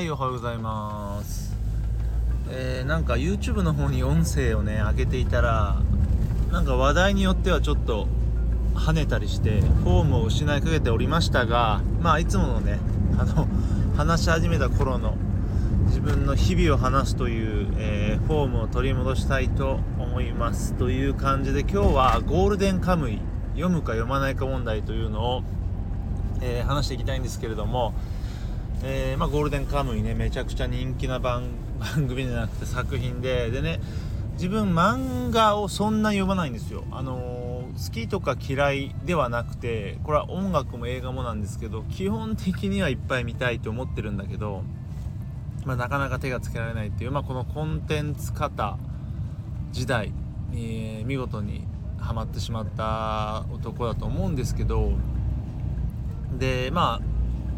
[0.00, 1.54] はいおはようございます。
[2.48, 5.76] えー、なんか YouTube の方に音声をね上げていたら
[6.50, 8.08] なんか話題によってはちょっと
[8.74, 12.78] 跳ねたりしてフォームを失いかけておりましたがまあいつものね
[13.18, 13.46] あの
[13.94, 15.18] 話し始めた頃の
[15.88, 20.72] 自分の日々を話すという、えー、フォームを取り戻したいと思います。
[20.72, 23.18] という感じで今日はゴールデンカムイ
[23.50, 25.42] 読むか読まないか問題というのを、
[26.40, 27.92] えー、話していきたいんですけれども
[28.82, 31.44] えー、まあ、ゴールデンカムイねめちゃくちゃ人気な番
[32.08, 33.80] 組じゃなくて作品ででね
[34.34, 36.84] 自分漫画をそんな読まないんですよ。
[36.90, 44.62] あのー、好きとか嫌いではなくてこれは音楽も映画もなんですけど基本的にはいっぱい見たいと思ってるんだけど、
[45.66, 48.78] まあ、なかなか手がつけられないっていう、まあ、このコンテンツ型
[49.72, 50.10] 時代
[50.50, 51.66] に見事に
[51.98, 54.92] はまってしまった男だと思うんですけど
[56.38, 57.09] でまあ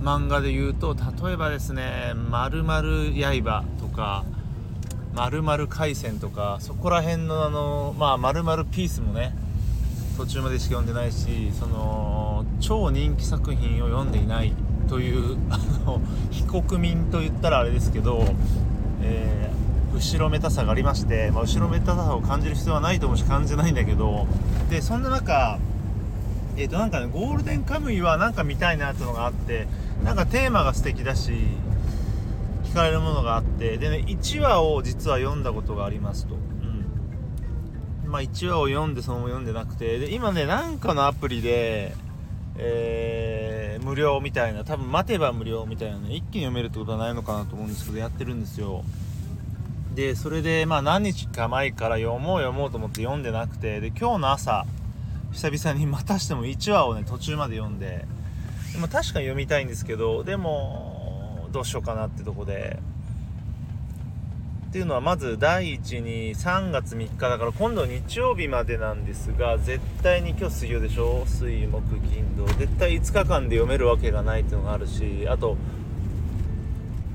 [0.00, 4.24] 漫画で言うと例えばですね「まるまる刃」とか
[5.14, 9.34] 「まるまる回線」とかそこら辺のあのまあ「まるまるピース」もね
[10.16, 14.54] 途中までしか読んでないしその超人気作品を読んでいない
[14.88, 18.24] というあの非国民と言ったらあれですけど、
[19.02, 24.26] えー、後ろめたさがありまして、まあ、後ろめたさを感じる必要はないと思うし感じないんだけど
[24.70, 25.58] でそんな中
[26.56, 29.68] えーとなんかねゴールデンカムイはなんか見たいなっていうのがあって
[30.04, 31.32] なんかテーマが素敵だし
[32.64, 36.38] 惹かれるものがあってでね1話を実は読んだことがありますと、う
[38.06, 38.10] ん。
[38.10, 41.94] まあ、1話を読んでそのまま読んでなくてで今ねなんかのアプリで
[42.62, 48.84] えー、無料みたいな多分待てば無料みたいなね一気に読めるってことはないのかなと思うんですけどやってるんですよ。
[49.94, 54.66] でそれでまあ何日か前から読もう読もうと思って読んでなくてで今日の朝
[55.32, 58.04] 久々にまたしても1話をね途中まで読んで
[58.80, 62.78] でも確かに読みたいんですけどでもどうしようかなってとこで。
[64.70, 71.24] っていうのはまず第一に3月3日だから今度日曜日までなんですが絶対に今日水曜でしょ？
[71.26, 72.46] 水木金土。
[72.54, 75.56] 絶対5日間で読めるわけがないっていうのがあるしあと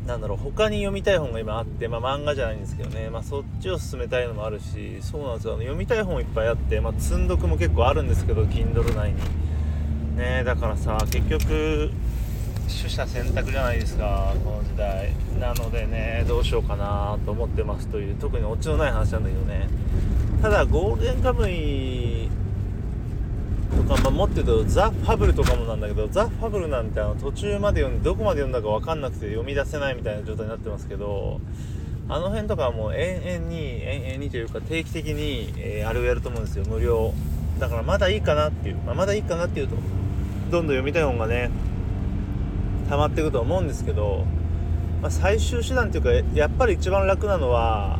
[0.05, 5.53] なんだろう他に読みたい本が今あって、まあ、漫画じゃないんですけどね、まあ、そっちを進めたいのもあるしそうなんですよ。
[5.53, 9.21] 読みたい本いっぱいあって、まあ、積んどくも結構あるんですけど Kindle 内に。
[10.15, 11.91] ねだからさ結局
[12.67, 15.13] 取捨選択じゃないですかこの時代。
[15.39, 19.67] なのでねどうしようかなと思ってますという特にオチのない話なんだけどね。
[20.41, 22.29] ただゴールデンカムイ
[23.75, 31.39] とか、まあ、もっと言うとザ・ファブルとかもなんだけどザ・ファブルなんてあの途中まで読んでどこまで読んだか分かんなくて読み出せないみたいな状態になってますけど
[32.07, 37.13] あの辺とかはもう延々に延々にというか定期的に、えー、あれをやると思うんですよ無料。
[37.59, 39.75] だからまだいいかなっていう、まあ、まだいいかなっていうと。
[40.51, 41.49] どんどん読みたい本がね
[42.89, 44.25] 溜まっていくと思うんですけど、
[45.01, 47.99] まあ、最終手段っていうかやっぱり一番楽なのは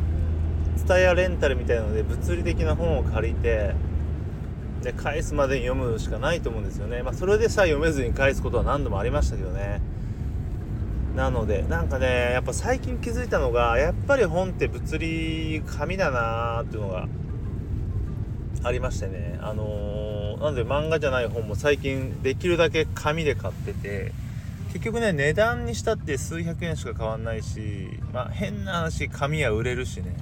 [0.76, 3.74] 蔦屋レンタルみたいなので物理的な本を借りて
[4.82, 9.80] で返すまでに読むしかないと思うんですよね、まあ、それでさえ読めずに返すことは何度もありましたけどね。
[11.16, 17.08] なのでなんかねやっぱ最近気づいたのがやっぱり本って物理紙だなーっていうのが
[18.62, 24.12] ありましてねあのー、なので漫画じゃない本も最近できるだけ紙で買ってて
[24.72, 30.14] 結局ね値段にしたって数百円しか変わんないしまあ変な話紙は売れるしね。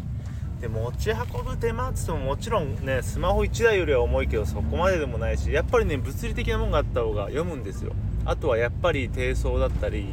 [0.60, 7.92] で持ち運ぶ手間っつってももちろんねスマホ1台よりは重いけどそこまででもないしやっぱりね物理的なものがあった方が読むんですよ。
[8.24, 10.06] あとはやっぱり低層だったり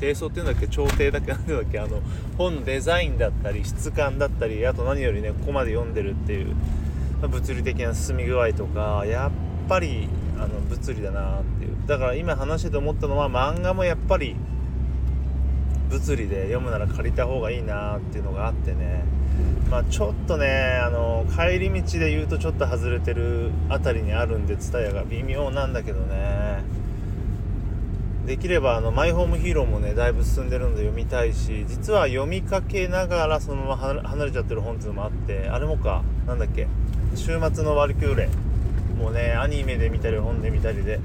[0.00, 2.00] 低層っていうんだっけ調停だっけ何だっけあの
[2.38, 6.54] 本のデザインだったり質感だったりあと何よりねここまで読んでるっていう
[7.26, 9.30] 物理的な進み具合とかやっ
[9.68, 10.08] ぱり
[10.38, 11.76] あの物理だなっていう。
[11.86, 14.36] だから今話してて思ったのは漫画もやっぱり
[15.90, 19.04] 物理で読むなら借りた方がいいなっていうのがあってね。
[19.70, 26.62] まあ、ちょっとねあの帰り道で言うとちょっと外れてる辺りにあるんで TSUTAYA が微妙なんだけどね。
[28.26, 36.66] できればあのマイホームヒーローもねだいぶ進んでるので読みたいし実は読みかけながらそのまま離れちゃってる本っていうのもあってあれもかなんだっけ？
[37.14, 38.28] 週末のワルキューレ。
[38.98, 41.00] もうねアニメで見たり本で見たりで。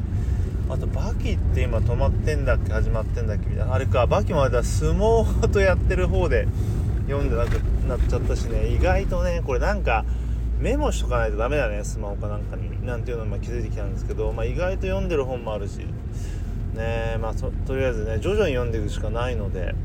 [0.69, 3.73] あとバキって今止まってんだっけ始まってんだっけみたいな。
[3.73, 6.47] あれかバキもあれだ相撲とやってる方で
[7.07, 7.55] 読んでなく
[7.87, 8.69] なっちゃったしね。
[8.69, 10.05] 意外とねこれなんか
[10.59, 12.85] メモしとかないとダメだねスマホかなんかに。
[12.85, 15.79] なんていうのも気づいてきたんですけど、まあ、意外と読んでる本もあるし。
[16.75, 19.75] ねまあとりあえずね徐々に読んでいくしかないので。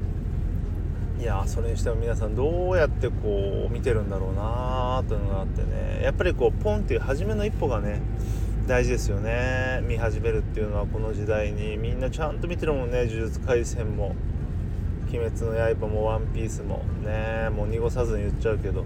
[1.19, 6.01] いやそれにしても皆さんどうやってこう見てるんだろうなーというのがあってね。
[6.03, 8.01] やっぱりこうポンっていう初めの一歩がね
[8.69, 9.81] 大事ですよね。
[9.83, 13.07] 見始めるっていうのはこの時代にみんなちゃんと見てるもんね。
[13.07, 14.15] 呪術廻戦も
[15.11, 18.85] 「鬼滅の刃」も「ワンピースもねもう濁さずに言っちゃうけど。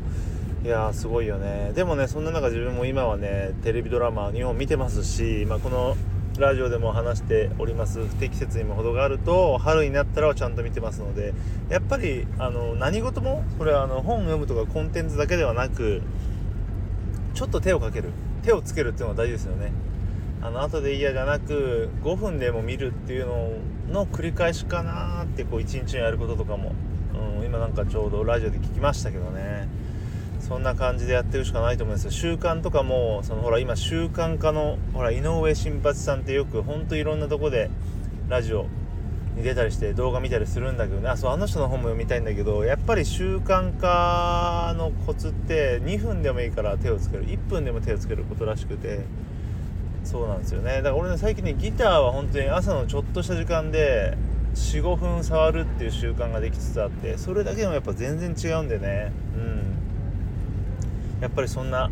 [0.64, 1.72] いやーすごいよね。
[1.74, 5.96] でもねそんな中自分も今はねテレビドラマ日本見てますし、まあ、この
[6.38, 8.06] ラジオでも話しております。
[8.06, 11.34] 不適切にも程があると春になったらちゃんと見てますので
[11.68, 16.02] やっぱりあの何事もこれはあの本読むとかコンテンツだけではなく
[17.34, 18.10] ちょっと手をかける。
[18.42, 19.72] 手をつけるっていうのが大事ですよね。
[20.42, 23.50] あの後で嫌じゃなく5分でも見るっていうの
[23.92, 26.72] の繰り返しかなってこう一日にやることとかも、
[27.38, 29.68] うん、今なんかちょうどラジオで聞きましたけどね。
[30.52, 37.70] そんな感じでやってるしかないと思うんです習慣とかもそのほら今習慣化のほら井上新八さんってよくほんといろんなとこで
[38.28, 38.66] ラジオ
[39.34, 41.08] に出たりして動画見たりするんだけどね。
[41.08, 47.24] あそうあの人の本も読みたいんだけどやっぱり習慣化のコツって2分でもいいから手をつける。
[47.24, 49.00] 1分でも手をつけることらしくて
[50.04, 50.76] そうなんですよね。
[50.76, 54.18] だから俺ね最近ねギターは本当に朝のちょっとした時間で
[54.54, 59.12] 45分触るっていう習慣ができつつあってそれだけでもやっぱ全然違うんでね。
[59.34, 59.71] うん。
[61.22, 61.90] やっぱりそんな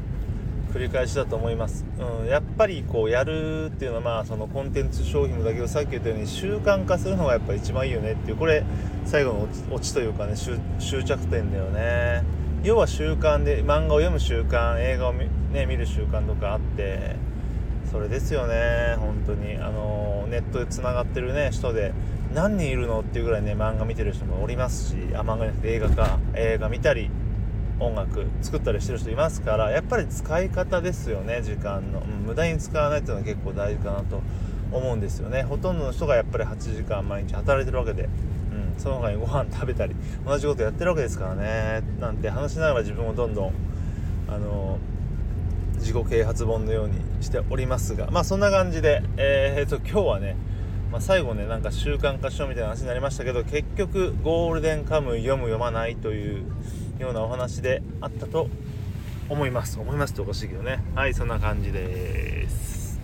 [0.74, 1.84] 繰り返しだと思います、
[2.22, 8.64] うん、やっぱりこうやるっていうのはまあそのコンテンツ商品もだけどさっき言ったように習慣化するのがやっぱ一番いいよねっていうこれ
[9.04, 12.22] 最後のオチというかね終着点だよね。
[12.62, 17.16] 要は習慣で漫画を読む習慣映画を見,、ね、見る習慣とかあって
[17.90, 19.56] それですよね本当に。
[19.56, 21.92] あのネットでつながってるね人で
[22.34, 23.00] 何人いるの？
[23.00, 26.18] っていうぐらいね漫画見てる人もおりますしあ漫画じゃなくて映画か。
[26.34, 27.10] 映画見たり
[27.80, 34.22] 音楽作ったりしてる人いますからやっぱり使い方ですよね時間の、うん、無駄に使わないっていうのは結構大事かなと
[34.72, 35.42] 思うんですよね。
[35.42, 41.82] ほとんどの人がやっぱり8時間毎日働いてるわけで、うん、その他にご飯食べたり同じことやってるわけですからね。
[41.98, 43.52] なんて話しながら自分もどんどん
[44.28, 44.78] あの
[45.74, 48.10] 自己啓発本のようにしておりますが。
[48.10, 50.36] まあそんな感じでえー、っと今日はね
[50.90, 56.44] まあ、最後ねなんか習慣化しようみたいな話になりましたけど結局ゴールデンカム読む読まないという
[57.04, 58.48] ようなお話であったと
[59.28, 59.78] 思います。
[59.78, 60.82] 思いますっておかしいけどね。
[60.94, 63.00] はいそんな感じです。